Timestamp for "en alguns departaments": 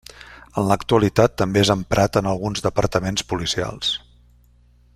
2.21-3.27